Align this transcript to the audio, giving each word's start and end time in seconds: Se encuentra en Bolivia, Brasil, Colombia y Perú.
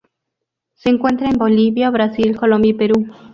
Se 0.73 0.89
encuentra 0.89 1.29
en 1.29 1.37
Bolivia, 1.37 1.91
Brasil, 1.91 2.35
Colombia 2.35 2.71
y 2.71 2.73
Perú. 2.73 3.05